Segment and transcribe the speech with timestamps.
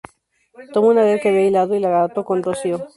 [0.73, 2.87] Tomó una red que había hilado, y la ató con rocío.